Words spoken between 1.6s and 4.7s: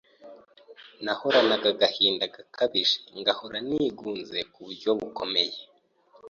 agahinda gakabije ngahora nigunze ku